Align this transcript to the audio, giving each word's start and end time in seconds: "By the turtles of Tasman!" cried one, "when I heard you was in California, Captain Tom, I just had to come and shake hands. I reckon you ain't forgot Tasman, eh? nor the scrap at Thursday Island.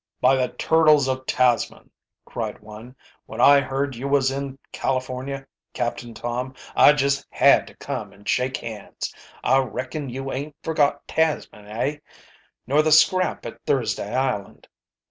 "By 0.19 0.35
the 0.35 0.47
turtles 0.53 1.07
of 1.07 1.27
Tasman!" 1.27 1.91
cried 2.25 2.57
one, 2.57 2.95
"when 3.27 3.39
I 3.39 3.61
heard 3.61 3.95
you 3.95 4.07
was 4.07 4.31
in 4.31 4.57
California, 4.71 5.45
Captain 5.75 6.15
Tom, 6.15 6.55
I 6.75 6.93
just 6.93 7.27
had 7.29 7.67
to 7.67 7.75
come 7.75 8.11
and 8.11 8.27
shake 8.27 8.57
hands. 8.57 9.13
I 9.43 9.59
reckon 9.59 10.09
you 10.09 10.31
ain't 10.31 10.55
forgot 10.63 11.07
Tasman, 11.07 11.67
eh? 11.67 11.97
nor 12.65 12.81
the 12.81 12.91
scrap 12.91 13.45
at 13.45 13.61
Thursday 13.67 14.15
Island. 14.15 14.67